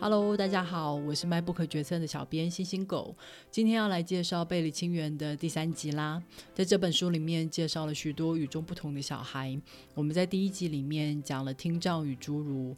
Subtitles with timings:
[0.00, 3.12] Hello，大家好，我是卖不可决策的小编星星狗。
[3.50, 6.22] 今天要来介绍《贝里清源》的第三集啦。
[6.54, 9.60] 在这本书里面，介绍了许多与众不同的小孩。
[9.94, 12.76] 我们在第一集里面讲了听障与侏儒，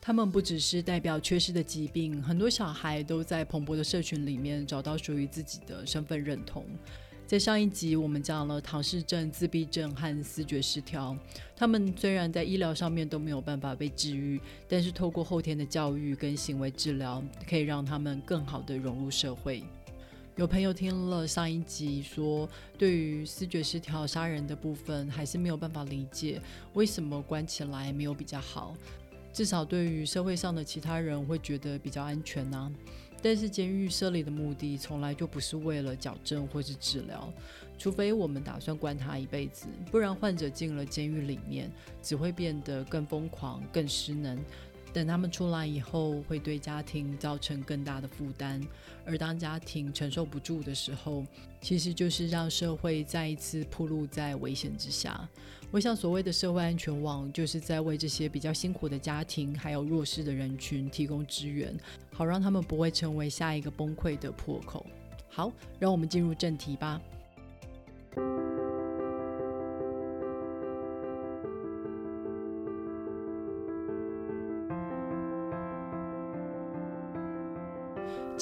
[0.00, 6.64] 他们不只是代表缺失的疾病，很多小孩都在蓬勃的社群里面找到属于自己的身份认同。
[7.26, 11.16] 在上一集，我们讲了唐氏症、自闭症和思觉失调。
[11.56, 14.38] 他们虽然在医疗上面都没有办法被治愈，
[14.68, 19.64] 但是透过后天的教育跟行为治疗，可以让他们更好的融入社会。
[20.36, 26.38] 有朋友听了上一集说，对于思觉失调杀人的部分，还是没有办法理解
[26.74, 28.76] 为什么关起来没有比较好，
[29.32, 32.70] 至少对于社会上的其他人会觉得比较安全呢。
[33.24, 37.32] 但是监狱设立的目的从来就不是为了矫正或是治疗，
[37.78, 44.38] 除非我们打算关他一辈子，不然患者进了监狱里面，只会变得更疯狂、更失能。
[44.94, 48.62] 等他们出来以后，会对家庭造成更大的负担，
[49.04, 51.26] 而当家庭承受不住的时候，
[51.60, 55.28] 其实就是让社会再一次暴露在危险之下。
[55.72, 61.76] 我想，所谓的社会安全网，就是在为这些比较辛苦的家庭，还有弱势的人群提供支援，
[62.12, 64.86] 好让他们不会成为下一个崩溃的破口。
[65.28, 67.00] 好，让我们进入正题吧。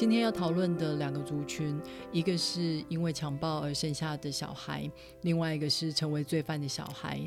[0.02, 7.20] 今天要讨论的两个族群，一个是因为强暴而生下的小孩，另外一个是成为罪犯的小孩。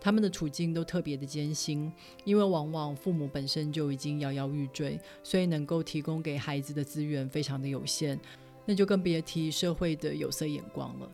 [0.00, 1.92] 他们的处境都特别的艰辛，
[2.24, 8.18] 因为往往父母本身就已经摇摇欲坠，所以能够提供给孩子的资源非常的有限，
[8.64, 11.12] 那就更别提社会的有色眼光了。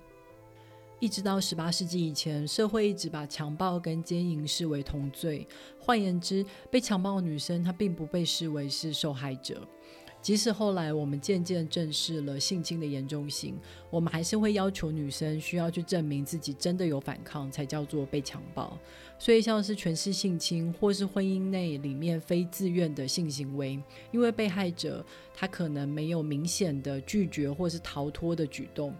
[1.00, 5.44] 一直到十八世纪以前，社会一直把强暴跟奸淫视为同罪，
[5.80, 9.66] 换言之，被强暴的女生她并不被视为是受害者。
[10.20, 13.56] 即使后来我们渐渐正视了性侵的严重性，
[13.88, 18.76] 我们还是会要求女生需要去证明自己真的有反抗，才叫做被强暴。
[19.18, 25.04] 所以像是全是性侵或是婚姻内里面非自愿的性行为，因为被害者
[25.34, 28.94] 他可能没有明显的拒绝或是逃脱的举动。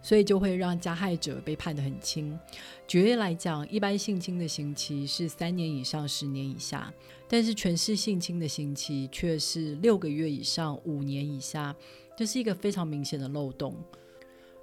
[0.00, 2.38] 所以就会让加害者被判得很轻。
[2.86, 6.92] 举例来讲，一般性侵的刑期是三年以上十年以下，
[7.28, 11.74] 但是全市性侵的刑期却是六个月以上五年以下，
[12.16, 13.74] 这是一个非常明显的漏洞。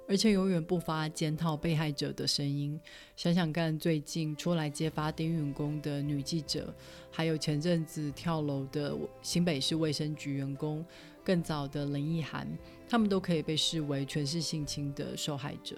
[0.06, 2.78] 而且永远不发检讨被害者的声音。
[3.16, 6.74] 想想看，最近出来揭发丁允恭的女记者，
[7.10, 10.84] 还有前阵子跳楼的新北市卫生局员工，
[11.24, 12.46] 更早的林奕涵，
[12.88, 15.76] 他们都可以被视为全是性侵的受害者。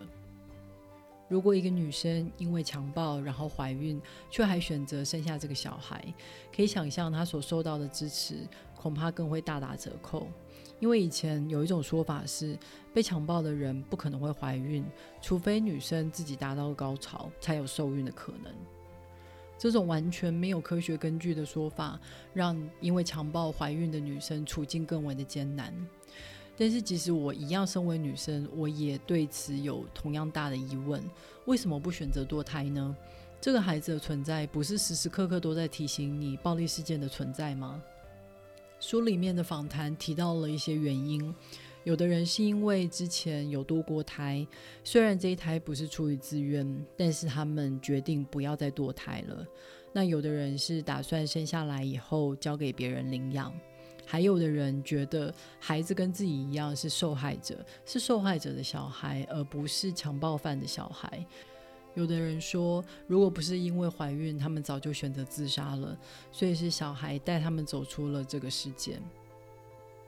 [1.28, 6.04] 如果一个女生因为强暴然后怀孕，却还选择生下这个小孩，
[6.54, 8.46] 可以想象她所受到的支持，
[8.76, 10.28] 恐怕更会大打折扣。
[10.78, 12.56] 因为以前有一种说法是，
[12.94, 14.84] 被强暴的人不可能会怀孕，
[15.20, 18.52] 除非女生自己达到高潮才有受孕的可能。
[19.58, 21.98] 这种完全没有科学根据的说法，
[22.34, 25.74] 让因为强暴怀孕的女生处境更为的艰难。
[26.58, 31.02] 但是，即使我一样身为女生，我也对此有同样大的疑问：
[31.44, 32.96] 为什么不选择堕胎呢？
[33.40, 37.82] 这个孩子的存在，不是时时刻刻都在提醒你暴力事件的存在吗？
[38.80, 41.34] 书里面的访谈提到了一些原因，
[41.86, 44.44] 有的人是因为之前有堕过胎，
[44.82, 49.46] 虽然这一胎不是出于自愿，但是他们决定不要再堕胎了。
[49.92, 53.54] 那有的人是打算生下来以后交给别人领养，
[54.04, 61.24] 还有的人觉得孩子跟自己一样是受害者，是受害者的小孩，而不是强暴犯的小孩。
[61.94, 65.96] 有的人说，如果不是因为怀孕，他们早就选择自杀了。
[66.32, 68.98] 所以是小孩带他们走出了这个世界。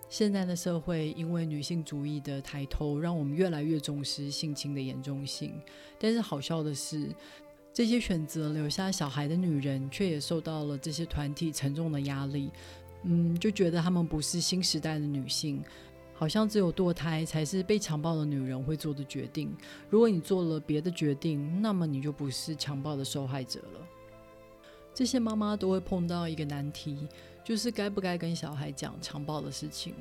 [0.09, 5.53] 现在的社会因为女性主义的抬头，让我们越来越重视性侵的严重性。
[5.99, 7.09] 但是好笑的是，
[7.73, 12.51] 这些选择留下小孩的女人，却也受到了这些团体沉重的压力。
[13.05, 15.63] 嗯，就觉得她们不是新时代的女性。
[16.15, 19.57] 好像只有堕胎才是被强暴的女人会做的决定。
[19.89, 23.87] 如果你做了别的决定，那么你就不是强暴的受害者了。
[24.93, 27.07] 这些妈妈都会碰到一个难题，
[27.49, 29.95] 就是该不该跟小孩讲强暴的事情。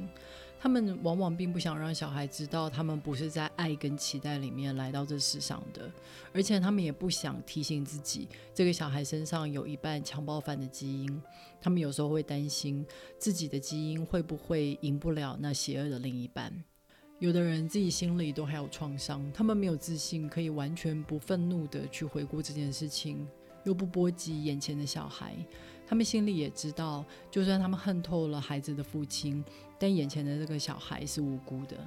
[0.60, 5.90] 他们往往并不想让小孩知道，他们不是在爱跟期待里面来到这世上的，
[6.34, 11.24] 而且他们也不想提醒自己，这个小孩身上有一半强暴犯的基因。
[11.62, 12.86] 他们有时候会担心
[13.18, 16.52] 自己的基因会不会赢不了那邪恶的另一半。
[17.20, 23.26] 有的人自己心里都还有创伤，他们没有自信，可以完全不愤怒的去回顾这件事情。
[23.64, 25.36] 又不波及眼前的小孩，
[25.88, 29.44] 他们心里也知道，就算他们恨透了孩子的父亲，
[29.80, 31.78] 但眼前的这个小孩是无辜的。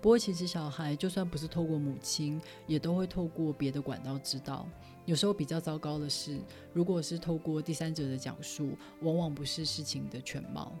[0.00, 4.66] 不过，其实小孩就算不是透过母亲，也都会透过别的管道知道。
[5.04, 6.36] 有时候比较糟糕的是，
[6.72, 10.72] 如果是透过第三者的讲述，往往不是事情的全貌。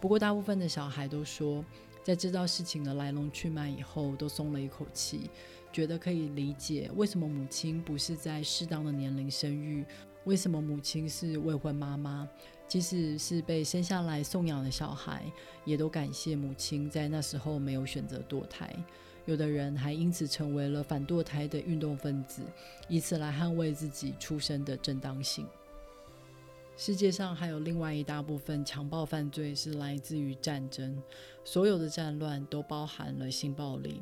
[0.00, 1.62] 不过，大部分的小孩都说，
[2.02, 5.28] 在知道事情的来龙去脉以后，都松了一口气，
[5.70, 9.84] 觉得可以理解为什么母亲不是在适当的年龄生育。
[10.24, 12.28] 为什么母亲是未婚妈妈？
[12.68, 15.24] 即使是被生下来送养的小孩，
[15.64, 18.74] 也都感谢母亲在那时候没有选择堕胎。
[19.26, 22.42] 有的人还因此成为了反堕胎的运动分子，
[22.88, 25.46] 以此来捍卫自己出生的正当性。
[26.76, 31.00] 世界上还有另外一大部分强暴犯罪是来自于战争，
[31.44, 34.00] 所有的战乱都包含了性暴力。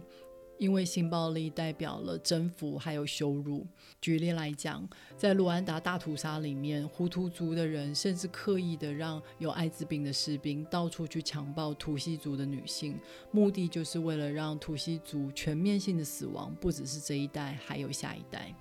[0.60, 3.66] 因为性暴力代表了征服，还有羞辱。
[3.98, 4.86] 举例来讲，
[5.16, 12.94] 在卢安达大屠杀里面，胡图族的人甚至刻意的让有艾滋病的士兵到处去强暴图西族的女性，
[13.30, 18.54] 目的就是为了让图西族全面性的死亡，不只是这一代，还有下一代。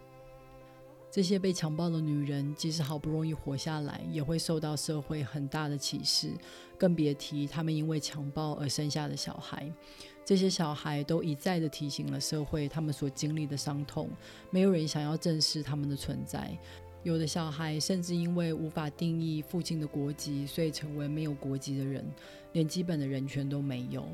[1.12, 6.32] 这些被强暴的女人，即使好不容易活下来，也会受到社会很大的歧视，
[6.78, 9.70] 更别提他们因为强暴而生下的小孩。
[10.30, 14.08] 这些小孩都一再的提醒了社会他们所经历的伤痛，
[14.52, 16.56] 没有人想要正视他们的存在。
[17.02, 22.06] 有的小孩甚至因为无法定义父亲的国籍，所以成为没有国籍的人，
[22.54, 24.06] 连基本的人权都没有。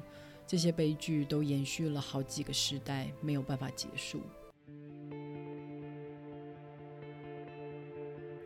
[0.47, 4.21] 这些悲剧都延续了好几个时代，没有办法结束。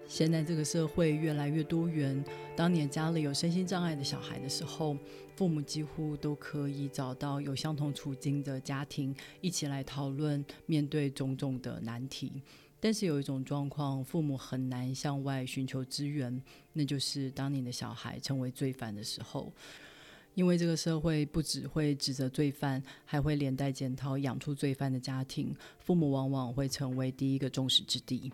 [0.10, 2.22] 现在这个社会越来越多元。
[2.56, 4.98] 当年家里有身心障碍的小孩的时候，
[5.36, 12.42] 父母几乎都可以找到有相同处境的家庭，一起来讨论面对种种的难题。
[12.80, 16.42] 但是有一种状况，父母很难向外寻求支援，
[16.74, 19.54] 那就是当你的小孩成为罪犯的时候。
[20.34, 28.32] 因为这个社会不只会指责罪犯，还会连带检讨养出罪犯的家庭，父母往往会成为第一个众矢之的。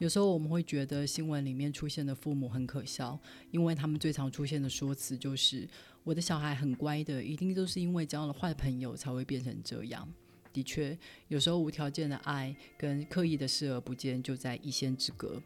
[0.00, 3.20] 有时候我们会觉得新闻里面出现的父母很可笑，
[3.50, 5.68] 因为他们最常出现的说辞就是
[6.04, 10.08] “我的小孩很乖的，一定都是因为交了坏朋友才会变成这样”。
[10.54, 10.98] 的确，
[11.28, 15.40] 有时候无条件的爱跟刻意的视而不见就在一线之隔。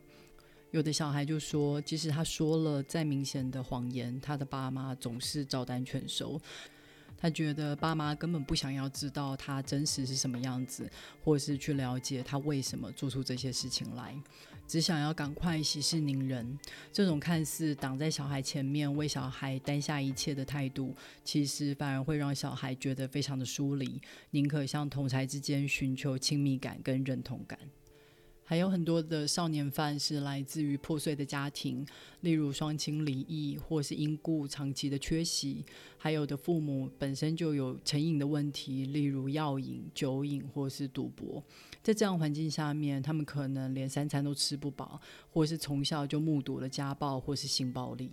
[0.70, 6.40] 有的小孩就说，即使他说了再明显的谎言，他的爸妈总是照单全收。
[7.16, 10.90] 他觉得爸妈根本不想要知道他真实是什么样子，
[11.22, 14.14] 或是去了解他为什么做出这些事情来，
[14.66, 16.58] 只想要赶快息事宁人。
[16.92, 20.94] 这种看似挡在小孩前面为小孩担下一切的态度，
[21.24, 24.00] 其实反而会让小孩觉得非常的疏离，
[24.30, 27.58] 宁可向同才之间寻求亲密感跟认同感。
[28.46, 31.84] 还有很多的少年犯是来自于破碎的家庭，
[32.20, 35.64] 例如双亲离异，或是因故长期的缺席；
[35.96, 41.42] 还有的父母本身就有成瘾的问题，例如药瘾、酒瘾或是赌博。
[41.82, 45.00] 在这样环境下面，他们可能连三餐都吃不饱，
[45.30, 48.10] 或是从小就目睹了家暴或是性暴力。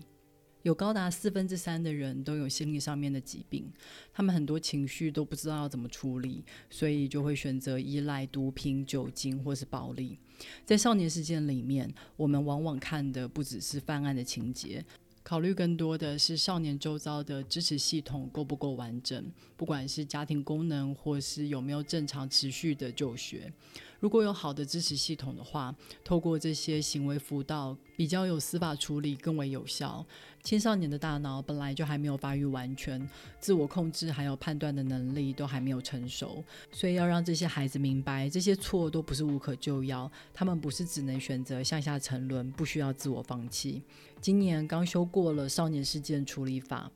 [0.63, 3.71] 有高达四分之三的人都有心理上面的疾病，
[4.13, 10.17] 他们很多情绪都不知道要怎么处理，所以就会选择依赖毒品、酒精或是暴力。
[10.65, 14.83] 在少年事件里面，我们往往看的不只是犯案的情节。
[15.23, 19.24] 考虑更多的是少年周遭的支持系统够不够完整，
[19.55, 23.53] 不管是家庭功能，或是有没有正常持续的就学。
[24.01, 30.03] 如果有好的支持系统的话，透过这些行为辅导，比较有司法处理更为有效。
[30.43, 33.08] 青少年的大脑本来就还没有发育完全，
[33.39, 43.84] 自我控制还有判断的能力都还没有成熟，所以要让这些孩子明白，这些错都不是无可救药，他们不是只能选择向下沉沦，不需要自我放弃。
[44.20, 46.91] 今年刚修过了少年事件处理法。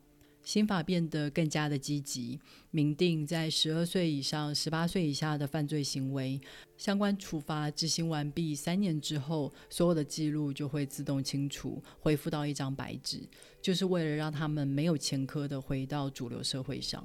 [0.46, 2.38] 新法变得更加的积极，
[2.70, 6.40] 明定在十二岁以上、十八岁以下的犯罪行为，
[6.76, 13.28] 相关处罚执行完毕三年之后，所有的记录就会自动清除，恢复到一张白纸，
[13.60, 17.04] 就是为了让他们没有前科的回到主流社会上。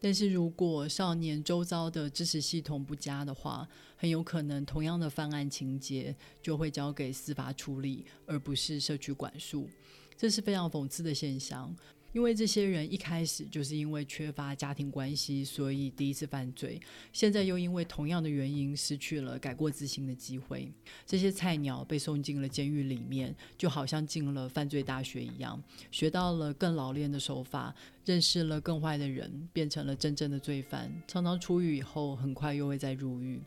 [0.00, 9.68] 但是如果少年周遭的支持系统不佳的话，很有可能同样的犯案情节就会交给司法处理，而不是社区管束，
[10.16, 11.74] 这是非常讽刺的现象。
[12.12, 16.78] 因为这些人一开始就是因为缺乏家庭关系，所以第一次犯罪，
[17.12, 20.70] 现在又因为同样的原因失去了改过自新的机会。
[21.06, 30.92] 这些菜鸟被送进了监狱里面，就好像进了犯罪大学一样，学到了更老练的手法，认识了更坏的人，变成了真正的罪犯。
[31.08, 33.40] 常常出狱以后，很快又会再入狱。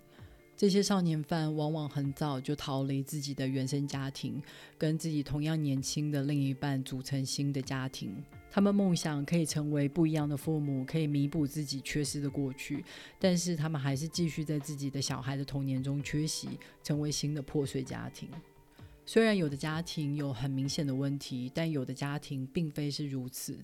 [0.57, 4.41] 这些少年犯往往很早就逃离自己的原生家庭，
[4.77, 8.23] 跟自己同样年轻的另一半组成新的家庭。
[8.55, 12.85] 他们梦想可以成为不一样的父母，可以弥补自己缺失的过去，
[13.19, 16.47] 但是他们还是继续在自己的小孩的童年中缺席，
[16.81, 18.29] 成为新的破碎家庭。
[19.05, 23.59] 虽然有的家庭有很明显的问题，但有的家庭并非是如此。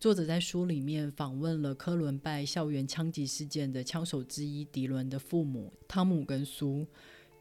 [0.00, 6.84] 作者在书里面访问了科伦拜校园枪击事件的枪手之一迪伦的父母汤姆跟苏。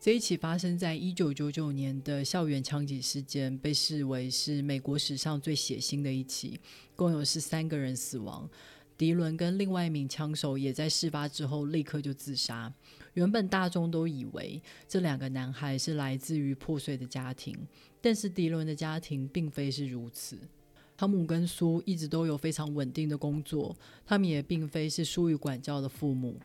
[0.01, 6.59] 这一起发生在一九九九年的校园枪击事件，被视为是美国史上最血腥的一起，
[6.95, 8.49] 共有十三个人死亡。
[8.97, 12.73] 迪伦跟另外一名枪手也在事发之后立刻就自杀。
[13.13, 17.55] 原本大众都以为这两个男孩是来自于破碎的家庭，
[18.01, 20.35] 但是迪伦的家庭并非是如此。
[20.97, 26.39] 汤姆跟苏一直都有非常稳定的工作，他们也并非是疏于管教的父母。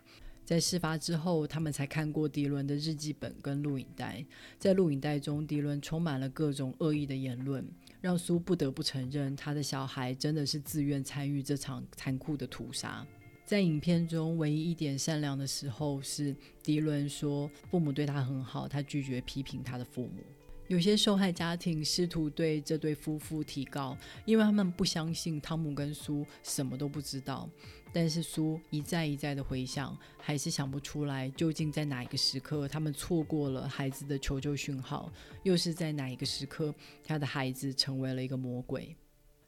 [0.47, 4.25] 在事发之后，他们才看过迪伦的日记本跟录影带，
[4.61, 7.67] 在录影带中，迪伦充满了各种恶意的言论。
[8.01, 13.05] 让苏不得不承认，他的小孩真的是自愿参与这场残酷的屠杀。
[13.45, 20.23] 在影片中，唯一一点善良的时候是迪伦说父母对他很好，他拒绝批评他的父母。
[20.69, 27.49] 有些受害家庭试图对这对夫妇提告，因为他们不相信汤姆跟苏什么都不知道。
[27.93, 35.11] 但是苏一再一再的回想，还是想不出来究竟在哪一个时刻他们错过了孩子的求救讯号，
[35.45, 38.95] 又是在哪一个时刻他的孩子成为了一个魔鬼。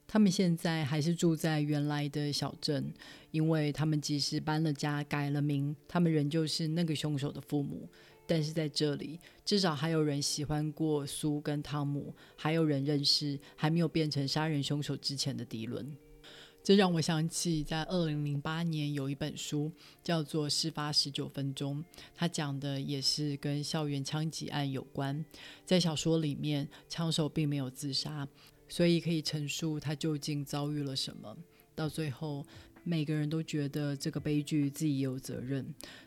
[0.06, 2.90] 他们现在还是住在原来的小镇，
[3.30, 7.86] 因为他们即使搬了家、改了名，他们仍旧是那个凶手的父母。
[8.28, 15.96] 但是在这里，至少还有人喜欢过苏跟汤姆，还有人认识还没有变成杀人凶手之前的迪伦。
[16.62, 21.82] 这让我想起，在二零零八年有一本书叫做《事发十九分钟》，
[22.14, 25.24] 它讲的也是跟校园枪击案有关。
[25.64, 28.28] 在小说里面，枪手并没有自杀，
[28.68, 31.34] 所以可以陈述他究竟遭遇了什么。
[31.74, 32.44] 到最后。
[32.88, 35.62] 每个人都觉得这个悲剧自己有责任，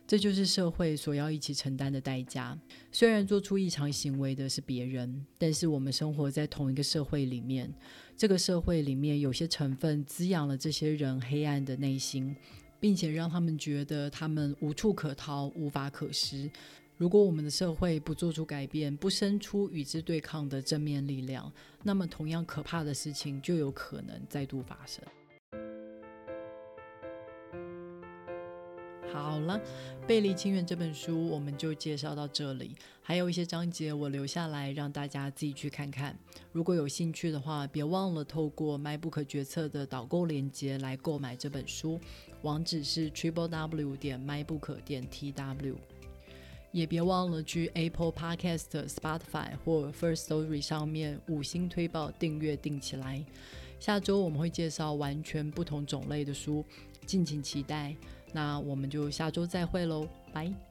[0.07, 2.57] 这就是社会所要一起承担的代价。
[2.91, 7.71] 虽然做出异常行为的是别人，但是我们生活在同一个社会里面，
[8.17, 12.35] 这个社会里面有些成分滋养了这些人黑暗的内心，
[12.79, 16.49] 并且让他们觉得他们无处可逃、无法可施。
[16.97, 25.03] 如果我们的社会不做出改变，不生出与之对抗的正面力量，那么同样可怕的事情就有可能再度发生。
[29.13, 29.59] 好了，
[30.07, 36.17] 《背离清远》这本书我们就介绍到这里，还有一些章节我留下来让大家自己去看看。
[36.51, 41.99] 如果有兴趣的话，别忘了透过 MyBook 决策的导购链接来购买这本书，
[42.41, 45.75] 网址是 triple w 点 mybook 点 tw。
[46.71, 53.21] 也别忘了去 Apple Podcast、Spotify 或 First Story 上面五星推报订阅订起来。
[53.77, 56.63] 下周我们会介绍完全不同种类的书，
[57.05, 57.93] 敬请期待。
[58.31, 60.70] 那我们就下周再会喽，拜。